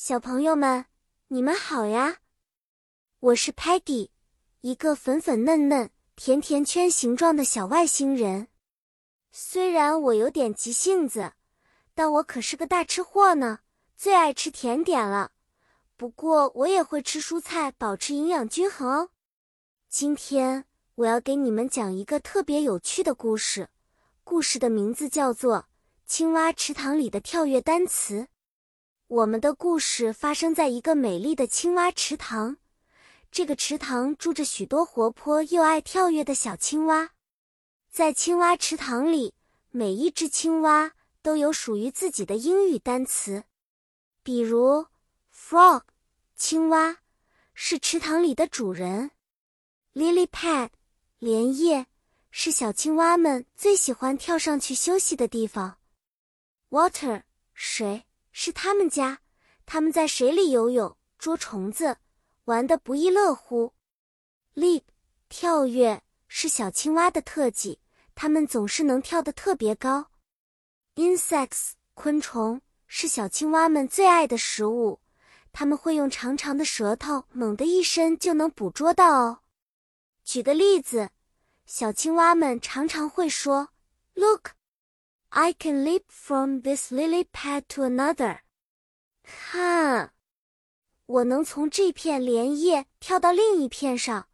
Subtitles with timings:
[0.00, 0.84] 小朋友们，
[1.26, 2.18] 你们好呀！
[3.18, 4.10] 我是 Peggy，
[4.60, 8.46] 一个粉粉嫩嫩、甜甜圈形状的小外星人。
[9.32, 11.32] 虽然我有点急性子，
[11.96, 13.58] 但我可是个大吃货呢，
[13.96, 15.32] 最爱吃甜点了。
[15.96, 19.10] 不过我也会吃蔬菜，保持营养均衡哦。
[19.88, 23.68] 今天我要给你们讲一个特别有趣的故事，
[24.22, 25.56] 故事的名字叫做
[26.06, 28.20] 《青蛙池塘里的跳跃单词》。
[29.08, 32.58] 我们的故事发生在一个美丽的青蛙池塘，
[33.30, 37.12] 这个池塘住着许多活泼又爱跳跃的小青蛙。
[37.90, 39.32] 在青蛙池塘里，
[39.70, 40.92] 每一只青蛙
[41.22, 43.44] 都有属于自己的英语单词，
[44.22, 44.84] 比如
[45.34, 45.84] frog，
[46.36, 46.98] 青蛙
[47.54, 49.12] 是池塘里的主人
[49.94, 50.68] ；lily pad，
[51.18, 51.86] 莲叶
[52.30, 55.78] 是小青蛙们最喜欢跳上去休息的地方
[56.68, 57.22] ；water，
[57.54, 58.04] 水。
[58.40, 59.18] 是他们家，
[59.66, 61.96] 他们在水里游泳、捉虫子，
[62.44, 63.74] 玩得不亦乐乎。
[64.54, 64.84] Leap，
[65.28, 67.80] 跳跃是小青蛙的特技，
[68.14, 70.12] 它们总是能跳得特别高。
[70.94, 75.00] Insects，昆虫是小青蛙们最爱的食物，
[75.50, 79.40] 它们会用长长的舌头猛地一伸就能捕捉到哦。
[80.22, 81.10] 举个例子，
[81.66, 83.70] 小青蛙们常常会说
[84.14, 84.50] ：“Look。”
[85.30, 88.40] I can leap from this lily pad to another。
[89.22, 90.12] 看，
[91.04, 94.28] 我能从这片莲叶跳到另一片上。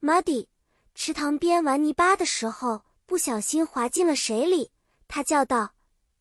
[0.00, 0.46] Muddy，
[0.94, 4.70] 池塘边玩泥巴的时候不小心滑进了水里，
[5.08, 5.74] 他叫道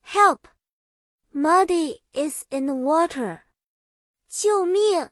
[0.06, 3.44] ：“Help！Muddy is in the water。”
[4.28, 5.12] 救命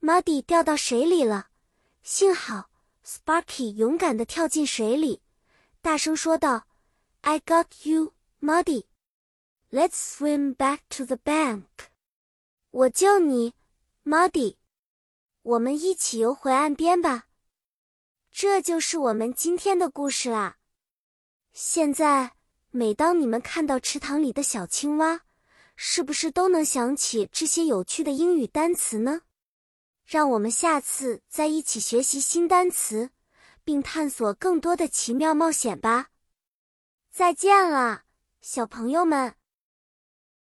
[0.00, 1.48] ！Muddy 掉到水里了。
[2.02, 2.70] 幸好
[3.04, 5.22] Sparky 勇敢地跳进水里，
[5.82, 6.66] 大声说道。
[7.22, 8.84] I got you, Muddy.
[9.70, 11.64] Let's swim back to the bank.
[12.70, 13.54] 我救你
[14.04, 14.56] ，Muddy。
[15.42, 17.26] 我们一起游回岸边吧。
[18.30, 20.58] 这就是我们今天的故事啦。
[21.52, 22.32] 现在，
[22.70, 25.22] 每当你们看到池塘里的小青蛙，
[25.76, 29.22] 是不是都能想起这些有趣的英语单词呢？
[30.04, 33.10] 让我们下次再一起学习新单词，
[33.64, 36.09] 并探索更多的奇妙冒险吧。
[37.10, 38.02] 再见了，
[38.40, 39.39] 小朋友们。